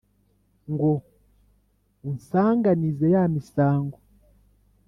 Ngo 0.71 0.91
unsanganize 2.09 3.05
ya 3.15 3.23
misango 3.33 3.97